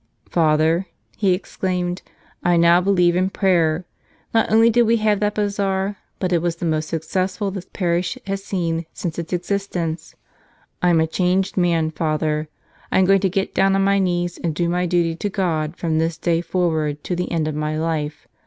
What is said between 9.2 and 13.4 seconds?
ex¬ istence. I'm a changed man, Father. I'm going to